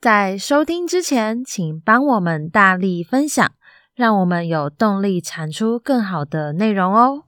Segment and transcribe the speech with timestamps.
[0.00, 3.52] 在收听之前，请帮我们大力分享，
[3.94, 7.24] 让我们有动力产出更好的内容哦。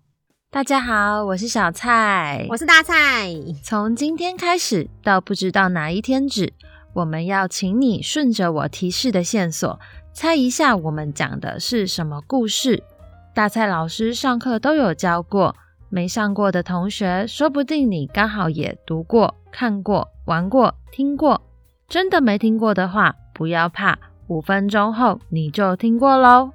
[0.51, 3.29] 大家好，我是小蔡，我是大蔡。
[3.63, 6.55] 从今天开始到不知道哪一天止，
[6.95, 9.79] 我们要请你顺着我提示的线索，
[10.15, 12.83] 猜一下我们讲的是什么故事。
[13.35, 15.55] 大蔡老师上课都有教过，
[15.91, 21.43] 没上过的同学，说不定你刚好也读过、看过、玩过、听过。
[21.89, 26.53] 真的没听过的话，不要怕，五分钟后你就听过喽。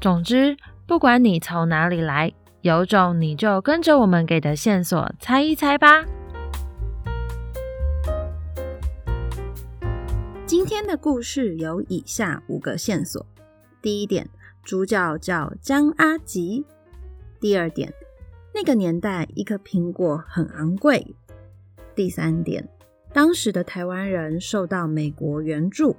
[0.00, 0.56] 总之，
[0.86, 6.04] 不管你从哪里来，有种你就跟着我们给的线索猜一猜吧。
[10.46, 13.24] 今天的故事有以下五个线索：
[13.80, 14.28] 第一点，
[14.62, 16.64] 主角叫江阿吉；
[17.40, 17.94] 第二点，
[18.54, 21.14] 那个年代一颗苹果很昂贵；
[21.94, 22.68] 第三点。
[23.12, 25.96] 当时的台湾人受到美国援助。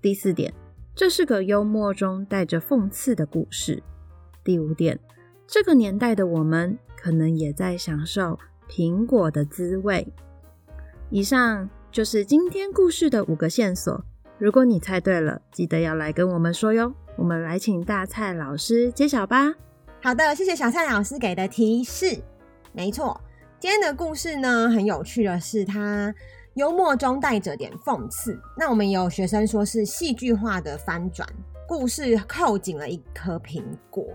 [0.00, 0.52] 第四点，
[0.94, 3.82] 这是个幽默中带着讽刺的故事。
[4.44, 4.98] 第五点，
[5.46, 10.06] 这个年代的我们可能也在享受苹果的滋味。
[11.08, 14.04] 以上就是今天故事的五个线索。
[14.38, 16.92] 如果你猜对了，记得要来跟我们说哟。
[17.16, 19.54] 我们来请大蔡老师揭晓吧。
[20.02, 22.22] 好的，谢谢小蔡老师给的提示。
[22.72, 23.20] 没错，
[23.60, 26.12] 今天的故事呢，很有趣的是它。
[26.54, 31.26] 幽默中带着点讽刺，那我们有学生说是戏剧化的翻转，
[31.66, 34.06] 故事扣紧了一颗苹果。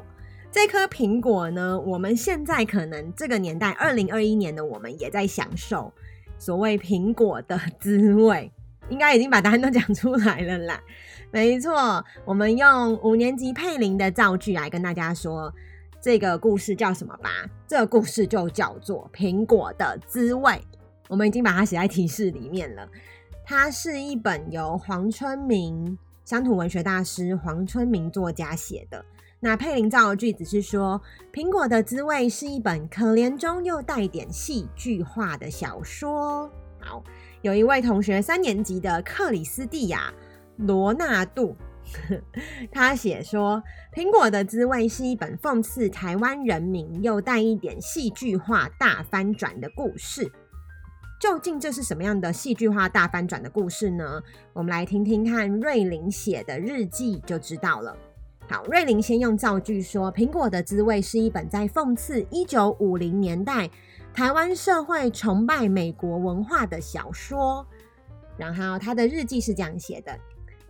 [0.51, 5.91] 这颗苹果呢，我们现在可能这个年代，二零二一年的我们也在享受
[6.37, 8.51] 所谓苹果的滋味，
[8.87, 10.79] 应该已经把答案都讲出来了啦。
[11.31, 15.51] 没错，我们用五年级佩玲的造句来跟大家说
[15.99, 17.29] 这个故事叫什么吧。
[17.67, 20.61] 这个故事就叫做苹果的滋味。
[21.07, 22.87] 我们已经把它写在提示里面了。
[23.45, 29.03] 它是一本由黄春明乡土文学大师黄春明作家写的。
[29.39, 30.99] 那佩林造的句子是说
[31.31, 36.51] ：“苹果的滋味是一本可怜中又带点戏剧化的小说。”
[36.81, 37.03] 好，
[37.43, 40.11] 有一位同学三年级的克里斯蒂亚
[40.57, 41.55] 罗纳度，
[42.71, 43.61] 他写说
[43.93, 50.31] ：“苹果的滋味是一本讽刺台湾人民又带一点戏剧化大翻转的故事。”
[51.19, 54.21] 究竟这是什么样的戏剧化大翻转的故事呢？
[54.53, 57.97] 我们来听听看瑞玲写的日记就知道了。
[58.47, 63.67] 好，瑞玲先用造句说：“苹果的滋味是一本在讽刺一九五零年代
[64.13, 67.65] 台湾社会崇拜美国文化的小说。”
[68.37, 70.15] 然后他的日记是这样写的：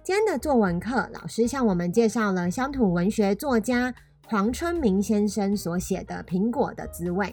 [0.02, 3.94] 今天的作文课，老师向我们介绍了乡土文学作家
[4.28, 7.26] 黄春明先生所写的《苹果的滋味》。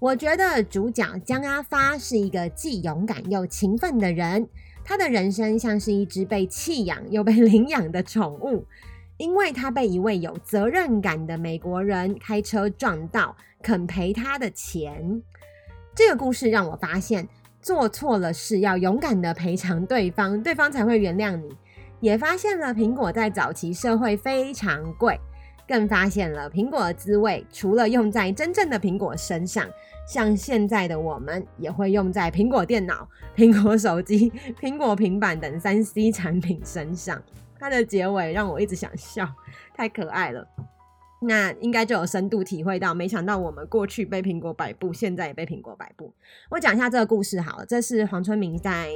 [0.00, 4.46] 我觉得主角江阿发是一个既勇敢又勤奋的人，
[4.84, 8.66] 他的人生像是一只被弃养又被领养的宠物，
[9.16, 15.22] 因为他被一位有责任感的美国人开车撞到，肯赔他的钱。
[15.94, 17.26] 这个故事让我发现，
[17.62, 21.56] 做错了事要勇敢的赔偿对方，对方才会原谅你。
[22.00, 25.18] 也发现了苹果在早期社会非常贵。
[25.66, 29.68] 更发现了苹果的滋味，除了用在真正的苹果身上，
[30.06, 34.30] 像现在的我们也会用在苹果电脑、苹果手机、
[34.60, 37.22] 苹果平板等三 C 产品身上。
[37.58, 39.26] 它的结尾让我一直想笑，
[39.74, 40.46] 太可爱了。
[41.26, 46.12] 那应该就有深度体会到，没想到我们过去被苹果摆布，现在也被苹果摆布。
[46.50, 48.90] 我讲一下这个故事好了，这是黄春明在。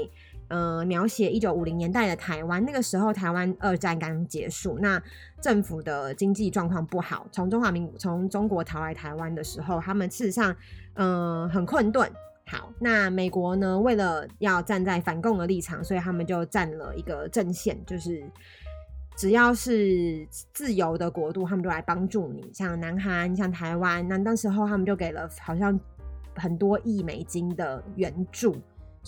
[0.48, 5.00] 呃，描写一九五零年代的台湾，那个时候台湾二战刚结束，那
[5.40, 7.26] 政府的经济状况不好。
[7.30, 10.56] 从中华民从中国逃来台湾的时候，他们事实上，
[10.94, 12.10] 嗯、很困顿。
[12.46, 18.24] 好，那美国呢，为了要站在反共的立场，所以他们就站了一个阵线，就是
[19.14, 22.50] 只要是自由的国度，他们就来帮助你。
[22.54, 25.78] 像南韩，像台湾，那当时候他们就给了好像
[26.36, 28.56] 很多亿美金的援助。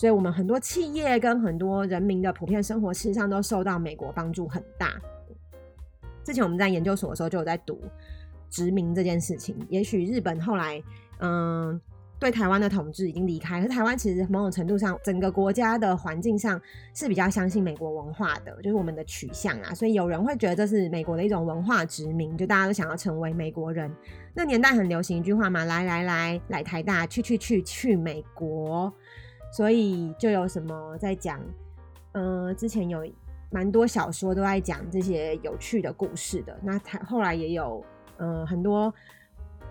[0.00, 4.94] 所以，我们很多企业跟很多人民的普遍生活，事实上都受到美国帮助很大。
[6.24, 7.78] 之前我们在研究所的时候就有在读
[8.48, 9.54] 殖民这件事情。
[9.68, 10.82] 也许日本后来，
[11.18, 11.78] 嗯，
[12.18, 16.58] 对台湾的统治已经离开，可是台湾其实某种程度上，整个国家的环境上
[16.94, 19.74] 是比较相信美国文化的，就是我们的取向啊。
[19.74, 23.94] 所以有人会觉得这是美国的一种文化殖民，就大家都想要成为美国人。
[24.32, 28.90] 那年代很流行一句话嘛，来来来，来台大，去去去去美国。
[29.50, 31.40] 所以就有什么在讲，
[32.12, 33.06] 呃，之前有
[33.50, 36.56] 蛮多小说都在讲这些有趣的故事的。
[36.62, 37.84] 那台后来也有，
[38.16, 38.92] 呃，很多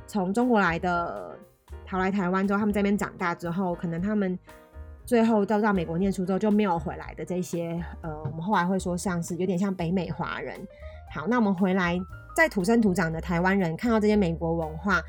[0.06, 1.38] 从中国来的
[1.86, 4.38] 逃来台湾之后，他们在那边长大之后，可能他们
[5.06, 10.60] 最后都到美国念书之后就没有回来的这些，呃，我们后来会说像是有点像北美华人。
[11.12, 12.00] 好，那我们回来
[12.36, 15.02] 在土生土长的台湾人看到这些美国文化，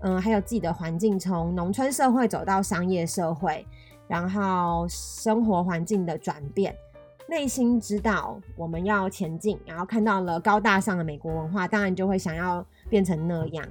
[0.00, 3.64] 嗯、呃，还有自己的环境，从农村社会走到商业社会，
[4.06, 6.74] 然后生活环境的转变，
[7.28, 13.66] 内心知道我们要前进，然后看到了高大上的美国文化，当然就会想要变成那样。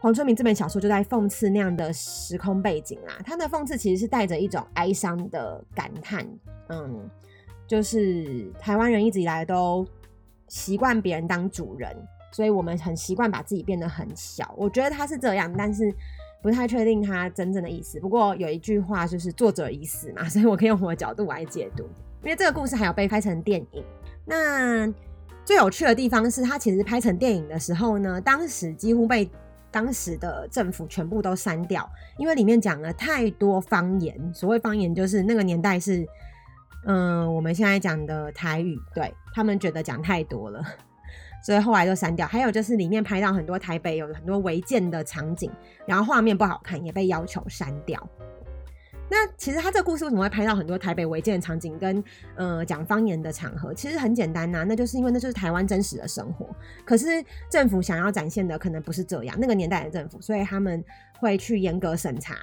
[0.00, 6.26] 黄春明这本小说就在讽刺那样的时空背景啦，他的讽刺其实是带着一种哀伤的感叹，
[6.68, 7.08] 嗯，
[7.68, 9.86] 就是台湾人一直以来都
[10.48, 11.96] 习惯别人当主人，
[12.32, 14.52] 所以我们很习惯把自己变得很小。
[14.56, 15.94] 我觉得他是这样，但是
[16.42, 18.00] 不太确定他真正的意思。
[18.00, 21.84] 不过有一句话就是作者已死嘛， 所以我可以用我的角度来解读。
[22.22, 23.84] 因为这个故事还有被拍成电影，
[24.26, 24.86] 那
[25.44, 29.30] 最有趣的地方是，它其实拍成电影的时候呢，当时几乎被。
[29.74, 34.14] 当时的政府全部都删掉，因为里面讲了太多方言。
[34.34, 36.06] 所谓方言，就是那个年代是，
[36.84, 40.62] 嗯、我们现在讲的台语，对，他们觉得讲太多了，
[41.42, 42.26] 所以后来就删掉。
[42.26, 45.50] 还有就是里面拍到很多台北有很多违建的场景，
[45.86, 48.08] 然后画面不好看，也被要求删掉。
[49.10, 52.02] 那其实他这个故事为什么会拍到很多台北违建的场景跟
[52.34, 53.74] 呃讲方言的场合？
[53.74, 56.48] 其实很简单呐、那就是因为那就是台湾真实的生活。
[56.82, 60.82] 可是政府想要展现的可能不是这样，那个年代的政府，所以他们
[61.20, 62.36] 会去严格审查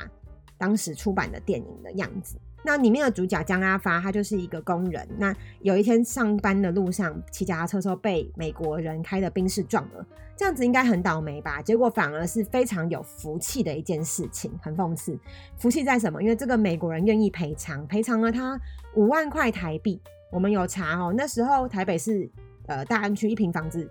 [0.60, 2.38] 当时出版的电影的样子。
[2.64, 5.08] 那里面的主角江阿发，他就是一个工人。
[5.18, 11.62] 那有一天上班的路上骑脚踏车时候，被美国人开的宾士撞了，这样子应该很倒霉吧？
[11.62, 15.18] 结果反而是非常有福气的一件事情，很讽刺。
[15.58, 16.22] 福气在什么？
[16.22, 18.60] 因为这个美国人愿意赔偿，赔偿了他
[18.96, 20.02] 五万块台币。
[20.32, 22.30] 我们有查哦，那时候台北市
[22.68, 23.90] 呃大安区一平房子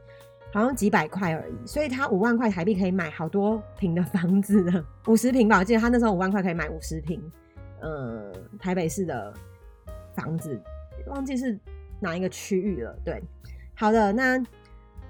[0.53, 5.59] 好像几百块而已，所以他五万块台币可以买好多平的房子了，五十平吧？
[5.59, 7.21] 我记得他那时候五万块可以买五十平。
[7.80, 9.32] 呃，台北市的
[10.14, 10.60] 房子，
[11.06, 11.58] 忘记是
[12.00, 12.98] 哪一个区域了。
[13.04, 13.22] 对，
[13.75, 14.38] 好的，那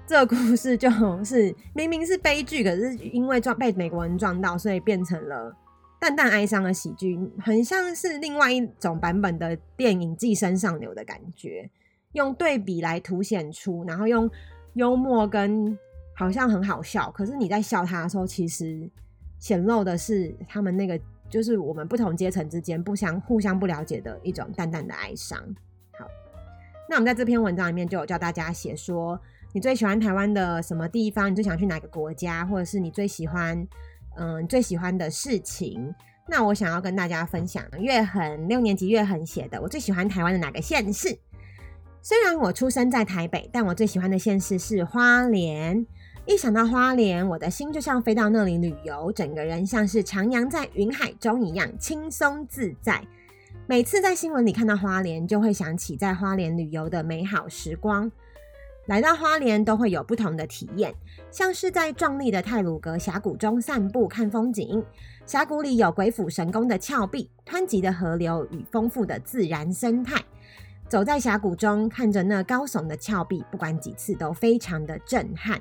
[0.05, 0.89] 这个故事就
[1.25, 5.55] 是明明是悲剧，可是因为撞被美国人撞到，所以变成了
[5.99, 11.69] 淡淡哀伤的喜剧，很像是另外一种版本的电影《寄生上流》的感觉，
[12.13, 14.29] 用对比来凸显出，然后用
[14.73, 15.77] 幽默跟
[16.15, 18.89] 好像很好笑，可是你在笑他的时候，其实
[19.39, 20.99] 显露的是他们那个。
[21.29, 25.39] 就是我们不同阶层之间不相互相不了解的一种淡淡的哀伤。
[25.91, 26.05] 好，
[26.89, 29.19] 那我们在这篇文章里面就有教大家写说，
[29.53, 31.31] 你最喜欢台湾的什么地方？
[31.31, 32.45] 你最想去哪个国家？
[32.45, 33.67] 或者是你最喜欢
[34.17, 35.93] 嗯最喜欢的事情？
[36.27, 41.17] 那我想要跟大家分享，月恒六年级月恒写的，我最喜欢台湾的哪个县市？
[42.01, 45.85] 虽然我出生在台北，但我最喜欢的县市是花莲。
[46.29, 53.03] 一想到花莲，我的心就像飞到那里旅游，整个人像是徜徉在云海中一样轻松自在。
[53.65, 58.11] 每次在新闻里看到花莲，就会想起在花莲旅游的美好时光。
[58.85, 60.93] 来到花莲都会有不同的体验，
[61.31, 64.85] 像是在壮丽的泰鲁阁峡谷中散步看风景。
[65.25, 70.23] 峡谷里有鬼斧神工的峭壁、湍急的河流与丰富的自然生态。
[70.87, 75.59] 走在峡谷中，看着那高耸的峭壁，不管几次都非常的震撼。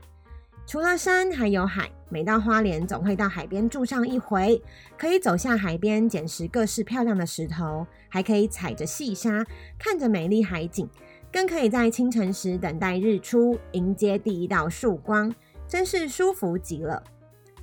[0.68, 1.90] 除了山，还有海。
[2.10, 4.62] 每到花莲，总会到海边住上一回，
[4.98, 9.46] 可以走下海边捡拾各式漂亮的石头，还可以踩着细沙，
[9.78, 10.86] 看着美丽海景，
[11.32, 15.34] 更可以在清晨时等待日出，迎接第一道曙光，
[15.66, 17.02] 真是舒服极了。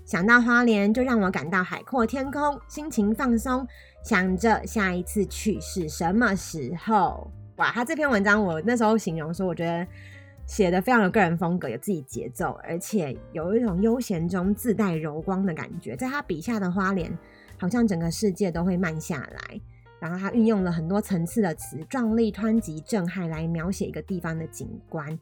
[0.04, 3.68] 想到花莲，就让我感到海阔天空，心情放松，
[4.04, 7.30] 想着下一次去是什么时候。
[7.58, 9.86] 哇，他这篇文章我那时候形容说，我觉得。
[10.46, 15.96] 写的非常有个人风格，有自己节奏，而且有一种悠闲中自带柔光的感觉。
[15.96, 17.12] 在他笔下的花莲，
[17.58, 19.60] 好像整个世界都会慢下来。
[20.00, 25.18] 然后他运用了很多层次的词，壮丽、湍急、震撼，来描写一个地方的景观。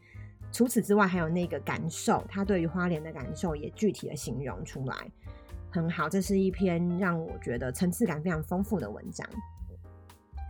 [0.52, 4.96] 除此之外，还有那个感受，他对于花莲的感受也具体的形容出来，
[5.72, 6.10] 很好。
[6.10, 9.26] 这是一篇让我觉得层次感非常丰富的文章。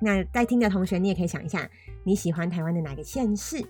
[0.01, 1.69] 那在听的同学，你也可以想一下，
[2.03, 3.63] 你喜欢台湾的哪个县市？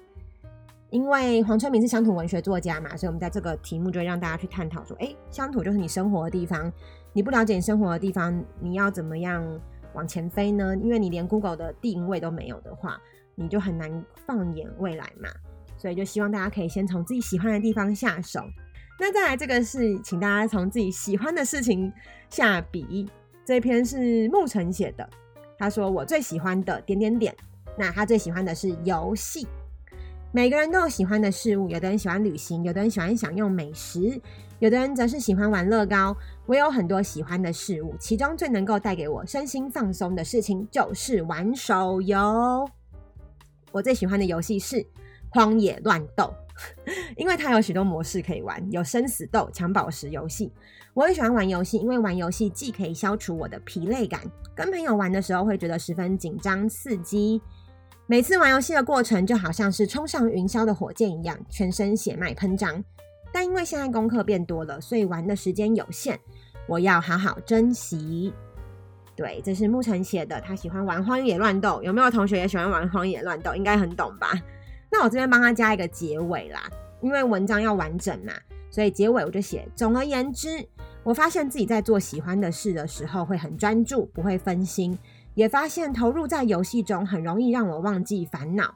[0.93, 6.71] 因为黄春明是乡土文学作家嘛，所以我们在这个题目就会让大家去探讨说，哎，乡土就是你生活的地方，
[7.13, 9.43] 你不了解你生活的地方，你要怎么样
[9.93, 10.77] 往前飞呢？
[10.77, 13.01] 因为你连 Google 的定位都没有的话，
[13.33, 15.29] 你就很难放眼未来嘛。
[15.77, 18.41] 所以就希望大家可以先从自己喜欢的地方下手。
[18.99, 21.91] 那再来这个是，请大家从自己喜欢的事情
[22.29, 23.09] 下笔。
[23.43, 25.09] 这篇是牧尘写的，
[25.57, 27.35] 他说我最喜欢的点点点，
[27.79, 29.47] 那他最喜欢的是游戏。
[30.35, 34.19] 每个人都有喜欢的事物，有的人喜欢旅行，有的人喜欢享用美食，
[34.57, 36.17] 有的人则是喜欢玩乐高。
[36.47, 42.67] 我有很多喜欢的事物，其中最能够带给我身心放松的事情就是玩手游。
[43.71, 44.77] 我最喜欢的游戏是
[45.29, 46.33] 《荒野乱斗》，
[47.15, 50.51] 因为它有许多模式可以玩，有生死斗、抢宝石游戏。
[50.95, 54.19] 我很喜欢玩游戏，因为玩游戏既可以消除我的疲累感，
[54.55, 57.39] 跟朋友玩的时候会觉得十分紧张刺激。
[58.13, 62.83] 每次玩游戏的过程就好像是冲上云霄的火箭一样，全身血脉喷张。
[63.31, 66.19] 但因为现在功课变多了，所以玩的时间有限，
[66.67, 68.31] 我要好好珍惜。
[69.15, 71.79] 对，这是沐晨写的，他喜欢玩《荒野乱斗》。
[71.81, 73.49] 有没有同学也喜欢玩《荒野乱斗》？
[73.55, 74.31] 应该很懂吧？
[74.91, 76.69] 那我这边帮他加一个结尾啦，
[77.01, 78.33] 因为文章要完整嘛，
[78.69, 80.63] 所以结尾我就写：总而言之，
[81.01, 84.95] 我发现自己在做喜欢的事的时候会很专注，不会分心。
[85.35, 88.75] 也发现投入在游戏中很容易让我忘记烦恼。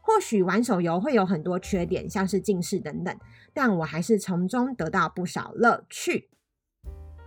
[0.00, 3.14] 或许玩手游会有很多缺点，像是近视等等，
[3.52, 6.30] 但我还是从中得到不少乐趣。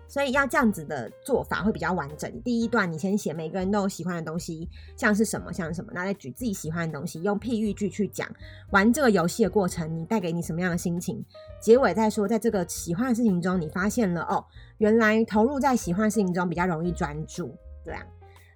[0.08, 2.42] 所以要这样子的做法会比较完整。
[2.42, 8.28] 第一段你先写每个人都有喜欢的东西，像是什么像是什么，然后再举自己喜欢的东西，用譬喻句去讲
[8.72, 11.24] 玩这个游戏的过程，你带给你什么样的心情。
[11.62, 14.44] 结尾再说，在这个喜欢的事情中，你发现了哦，
[14.80, 18.04] 原来投入在喜欢的事情中比较容易专注，这样。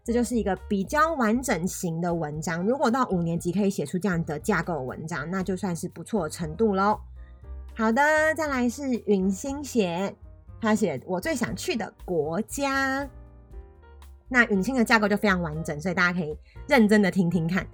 [0.05, 2.63] 这就是一个比较完整型的文章。
[2.63, 6.99] 如果到五年级可以写出这样的架构文章，那就算是不错的程度喽。
[7.75, 8.03] 好的，
[8.35, 10.15] 再来是允星写，
[10.61, 13.09] 他写我最想去的国家。
[14.29, 17.65] 那允星的架构就非常完整，所以大家可以认真的听听看。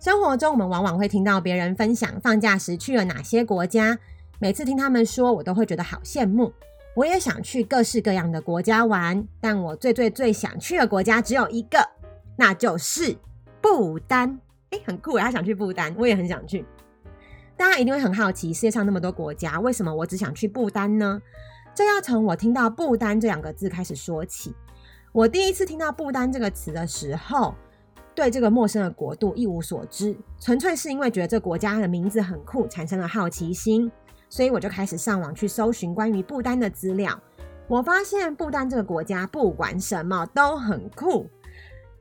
[0.00, 3.96] 生活中我们往往会听到别人分享放假时去了哪些国家，
[4.40, 6.52] 每次听他们说，我都会觉得好羡慕。
[6.96, 11.78] 我也想去各式各样的国家玩，但我最最最想去的国家只有一个，
[12.36, 13.14] 那就是
[13.60, 14.40] 不丹。
[14.70, 16.64] 诶，很酷，他想去不丹，我也很想去。
[17.54, 21.20] 大家一定会很好奇，世界上那么多国家，为什么我只想去不丹呢？
[21.74, 24.54] 这要从我听到“不丹”这两个字开始说起。
[25.12, 27.54] 我第一次听到“不丹”这个词的时候，
[28.14, 33.92] 对这个陌生的国度一无所知，纯粹是因为觉得这国家的名字很酷，产生了好奇心。
[34.28, 37.18] 所以我就开始上网去搜寻关于不丹的资料。
[37.68, 41.28] 我发现不丹这个国家不管什么都很酷。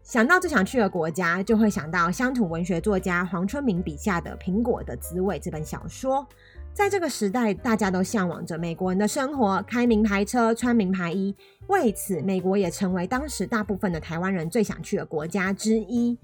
[0.04, 6.28] 想到最想去的国家，就会想到乡土文学作家黄春明笔下的《苹果的滋味》这本小说。
[6.74, 11.36] 在这个时代，大家都向往着美国人的生活，开名牌车，穿名牌衣。
[11.68, 16.16] 为此，美国也成为当时大部分的台湾人最想去的国家之一。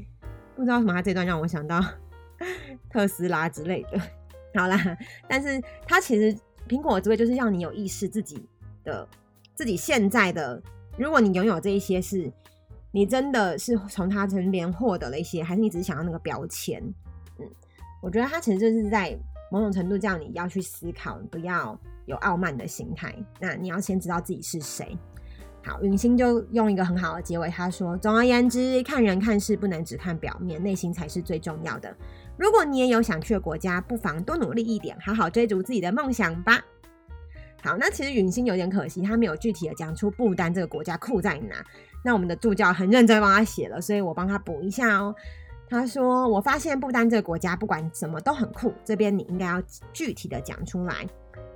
[0.55, 1.83] 不知道为什么，他这段让我想到
[2.91, 3.99] 特斯拉之类的。
[4.53, 8.45] 好啦，但是它其实苹果的滋味就是让你有意识自己
[8.83, 9.07] 的
[9.55, 10.61] 自己现在的，
[10.97, 12.31] 如果你拥有这一些是，
[12.91, 16.83] 你真的是从他身边获得了一些，还是你只是想要那个标签？
[17.39, 17.49] 嗯，
[18.01, 19.17] 我觉得他其实就是在
[19.49, 23.15] 某种程度叫你要去思考，不要有傲慢的心态。
[23.39, 24.97] 那你要先知道自己是谁。
[25.63, 31.95] 好，允欣就用一个很好的结尾，他说：总而言之，看人看事不能只看表面，内心才是最重要的。
[32.35, 36.59] 如果你也有想去的国家，不妨多努力一点，好好追逐自己的梦想吧。
[37.61, 41.63] 好，那其实允欣有点可惜，他没有具体的讲出不丹这个国家酷在哪。
[42.03, 45.13] 那我们的助教很认真帮他写了，所以我帮他补一下哦。
[45.69, 49.61] 他说：“我发现不丹这个国家不管什么都很酷，这边你应该要
[49.93, 51.07] 具体的讲出来。”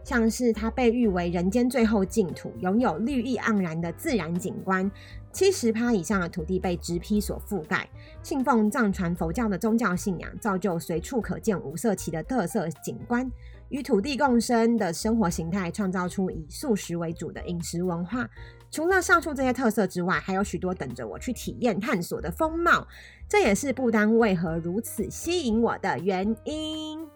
[0.06, 4.90] 像是它被誉为人间最后净土，拥有绿意盎然的自然景观，
[5.34, 7.90] 七十趴以上的土地被植被所覆盖，
[8.22, 13.30] 信奉藏传佛教的宗教信仰，造就随处可见五色旗的特色景观，
[13.70, 18.30] 与土地共生的生活形态，创造出以素食为主的饮食文化。
[18.70, 22.88] 除了上述这些特色之外，还有许多等着我去体验探索的风貌，
[23.28, 27.15] 这也是不丹为何如此吸引我的原因。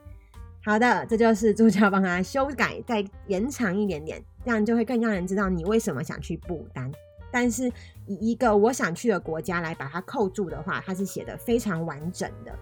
[0.61, 6.91] 好的，这就是助教帮他修改，再延长一点点，这样就会更让人知道你为什么想去不丹。
[7.31, 7.71] 但是
[8.05, 12.53] 以一个我想去的国家来把它扣住的话，它是写得非常完整的。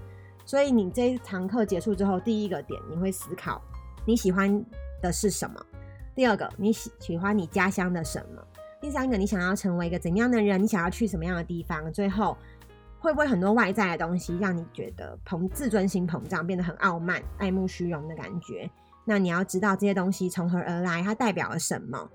[0.46, 3.62] 所以你这一堂课结束之后，第一个点你会思考
[4.06, 4.64] 你喜欢
[5.02, 5.60] 的是什么；
[6.16, 8.42] 第二个你喜喜欢你家乡的什么；
[8.80, 12.38] 第三个你想要成为一个怎样的人，你想要去什么样的地方；最后。
[13.00, 18.70] 会不会很多外在的东西让你觉得膨自尊心膨胀，变得很傲慢、爱慕虚荣的感觉？
[19.06, 22.10] 那你要知道这些东西从何而来，它代表了什么？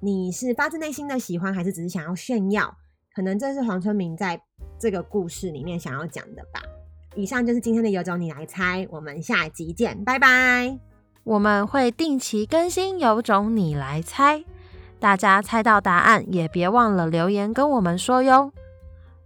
[0.00, 2.76] 你是发自内心的喜欢，还是只是想要炫耀？
[3.14, 4.40] 可能这是黄春明在
[4.78, 6.60] 这个故事里面想要讲的吧。
[7.14, 10.78] 以上就是今天的有种你来猜，我们下集见，拜拜。
[11.22, 14.44] 我们会定期更新有种你来猜，
[14.98, 18.52] 大家猜到答案也别忘了留言跟我们说哟。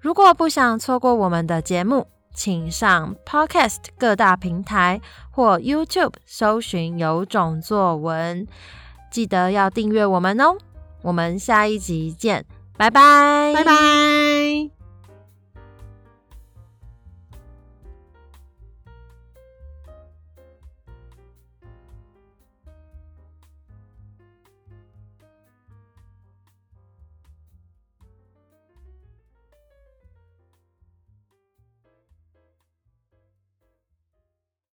[0.00, 5.00] 如果不想错过我们的节目，请上 Podcast 各大平台
[5.31, 8.47] 或 YouTube 搜寻“有种作文”，
[9.11, 10.57] 记得要订阅我们哦。
[11.02, 12.45] 我们下一集见，
[12.76, 14.77] 拜拜，拜拜。